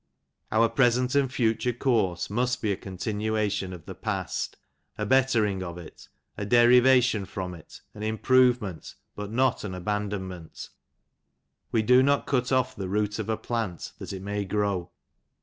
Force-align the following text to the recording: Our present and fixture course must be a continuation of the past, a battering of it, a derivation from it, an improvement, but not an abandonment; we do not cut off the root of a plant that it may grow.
Our 0.51 0.67
present 0.67 1.13
and 1.13 1.31
fixture 1.31 1.73
course 1.73 2.27
must 2.27 2.59
be 2.59 2.71
a 2.71 2.75
continuation 2.75 3.71
of 3.71 3.85
the 3.85 3.93
past, 3.93 4.57
a 4.97 5.05
battering 5.05 5.61
of 5.61 5.77
it, 5.77 6.07
a 6.39 6.43
derivation 6.43 7.23
from 7.25 7.53
it, 7.53 7.81
an 7.93 8.01
improvement, 8.01 8.95
but 9.15 9.29
not 9.31 9.63
an 9.63 9.75
abandonment; 9.75 10.69
we 11.71 11.83
do 11.83 12.01
not 12.01 12.25
cut 12.25 12.51
off 12.51 12.75
the 12.75 12.89
root 12.89 13.19
of 13.19 13.29
a 13.29 13.37
plant 13.37 13.91
that 13.99 14.11
it 14.11 14.23
may 14.23 14.43
grow. 14.43 14.89